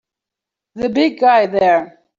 The 0.73 0.89
big 0.89 1.19
guy 1.19 1.45
there! 1.45 1.99